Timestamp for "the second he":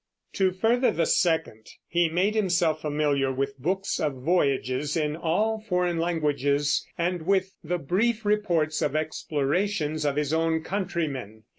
0.89-2.09